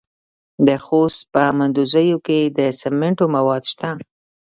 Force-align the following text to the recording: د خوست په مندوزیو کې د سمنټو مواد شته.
د 0.67 0.69
خوست 0.85 1.21
په 1.33 1.41
مندوزیو 1.57 2.17
کې 2.27 2.39
د 2.57 2.59
سمنټو 2.81 3.25
مواد 3.35 3.63
شته. 3.71 3.89